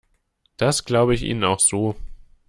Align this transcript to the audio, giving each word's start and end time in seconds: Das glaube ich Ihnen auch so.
Das 0.57 0.83
glaube 0.83 1.13
ich 1.13 1.21
Ihnen 1.21 1.43
auch 1.43 1.59
so. 1.59 1.95